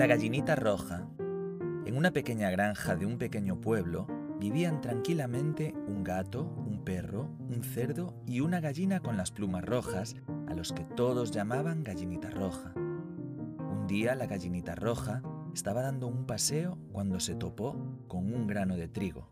[0.00, 1.06] La gallinita roja.
[1.84, 4.06] En una pequeña granja de un pequeño pueblo
[4.38, 10.16] vivían tranquilamente un gato, un perro, un cerdo y una gallina con las plumas rojas,
[10.48, 12.72] a los que todos llamaban gallinita roja.
[12.74, 15.20] Un día la gallinita roja
[15.52, 17.76] estaba dando un paseo cuando se topó
[18.08, 19.28] con un grano de trigo.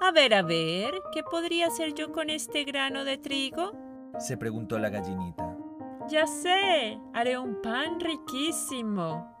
[0.00, 3.72] A ver, a ver, ¿qué podría hacer yo con este grano de trigo?
[4.20, 5.58] Se preguntó la gallinita.
[6.08, 9.32] Ya sé, haré un pan riquísimo.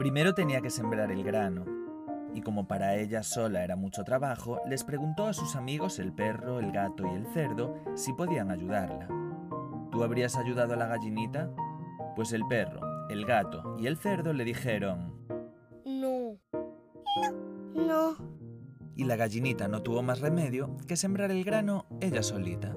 [0.00, 1.66] Primero tenía que sembrar el grano,
[2.32, 6.58] y como para ella sola era mucho trabajo, les preguntó a sus amigos el perro,
[6.58, 9.08] el gato y el cerdo si podían ayudarla.
[9.92, 11.50] ¿Tú habrías ayudado a la gallinita?
[12.16, 15.12] Pues el perro, el gato y el cerdo le dijeron,
[15.84, 16.38] No.
[16.54, 17.34] No.
[17.74, 18.16] No.
[18.96, 22.74] y la gallinita no tuvo más remedio que sembrar el grano ella solita.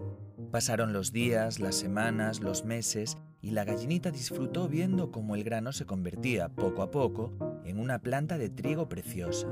[0.53, 5.71] Pasaron los días, las semanas, los meses, y la gallinita disfrutó viendo cómo el grano
[5.71, 7.33] se convertía poco a poco
[7.65, 9.47] en una planta de trigo preciosa.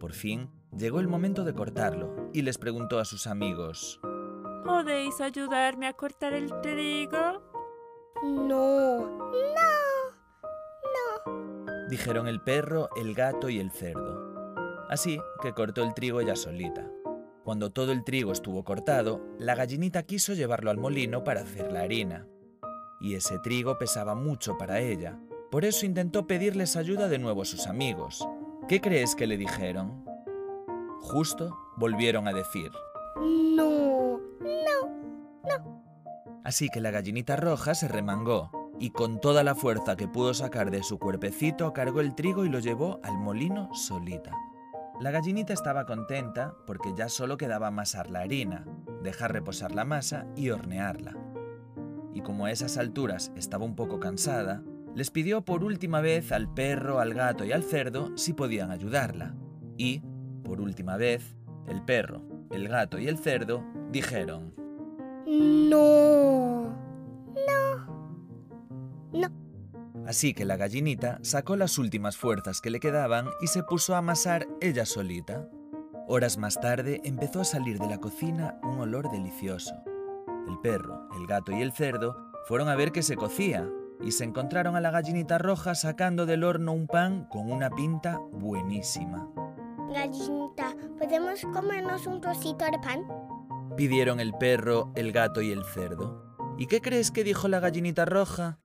[0.00, 4.00] Por fin llegó el momento de cortarlo y les preguntó a sus amigos,
[4.64, 7.40] ¿Podéis ayudarme a cortar el trigo?
[8.24, 9.06] No.
[9.20, 9.70] No.
[11.24, 11.88] No.
[11.88, 14.84] dijeron el perro, el gato y el cerdo.
[14.90, 16.90] Así que cortó el trigo ella solita.
[17.44, 21.82] Cuando todo el trigo estuvo cortado, la gallinita quiso llevarlo al molino para hacer la
[21.82, 22.26] harina.
[23.02, 25.18] Y ese trigo pesaba mucho para ella.
[25.50, 28.26] Por eso intentó pedirles ayuda de nuevo a sus amigos.
[28.66, 30.06] ¿Qué crees que le dijeron?
[31.02, 32.70] Justo volvieron a decir.
[33.16, 34.18] No.
[34.40, 35.82] No.
[36.44, 40.70] Así que la gallinita roja se remangó y con toda la fuerza que pudo sacar
[40.70, 44.32] de su cuerpecito cargó el trigo y lo llevó al molino solita.
[45.00, 48.64] La gallinita estaba contenta porque ya solo quedaba amasar la harina,
[49.02, 51.16] dejar reposar la masa y hornearla.
[52.12, 54.62] Y como a esas alturas estaba un poco cansada,
[54.94, 59.34] les pidió por última vez al perro, al gato y al cerdo si podían ayudarla.
[59.76, 60.02] Y,
[60.44, 61.36] por última vez,
[61.66, 64.54] el perro, el gato y el cerdo dijeron,
[65.26, 66.23] No.
[70.06, 73.98] Así que la gallinita sacó las últimas fuerzas que le quedaban y se puso a
[73.98, 75.48] amasar ella solita.
[76.06, 79.74] Horas más tarde empezó a salir de la cocina un olor delicioso.
[80.46, 82.14] El perro, el gato y el cerdo
[82.46, 83.66] fueron a ver qué se cocía
[84.02, 88.20] y se encontraron a la gallinita roja sacando del horno un pan con una pinta
[88.32, 89.30] buenísima.
[89.88, 93.06] Gallinita, ¿podemos comernos un trocito de pan?
[93.76, 96.36] Pidieron el perro, el gato y el cerdo.
[96.58, 98.58] ¿Y qué crees que dijo la gallinita roja?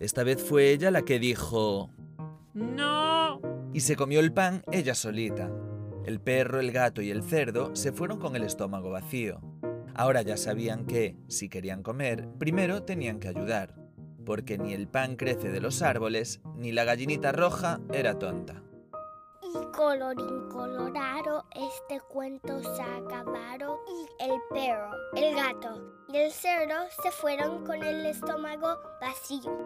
[0.00, 1.90] Esta vez fue ella la que dijo...
[2.54, 3.40] No.
[3.72, 5.50] y se comió el pan ella solita.
[6.04, 9.40] El perro, el gato y el cerdo se fueron con el estómago vacío.
[9.94, 13.74] Ahora ya sabían que, si querían comer, primero tenían que ayudar,
[14.24, 18.62] porque ni el pan crece de los árboles, ni la gallinita roja era tonta.
[19.78, 26.74] Colorín colorado, este cuento se ha acabado y el perro, el gato y el cerdo
[27.00, 29.56] se fueron con el estómago vacío.